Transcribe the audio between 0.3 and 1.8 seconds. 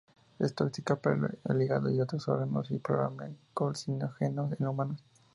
Es tóxica para el